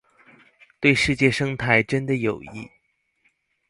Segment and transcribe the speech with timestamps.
[0.79, 2.67] 對世界生態真的有益